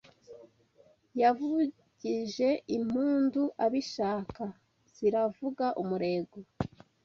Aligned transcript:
Yavugije 1.21 2.49
impundu 2.77 3.43
abishaka 3.65 4.43
ziravuga 4.95 5.65
umurego 5.81 6.37